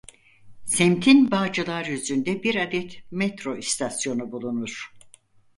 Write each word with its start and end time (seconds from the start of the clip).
Semtin 0.65 1.31
Bağcılar 1.31 1.85
yüzünde 1.85 2.43
bir 2.43 2.55
adet 2.55 3.03
metro 3.11 3.57
istasyonu 3.57 4.31
bulunur. 4.31 4.93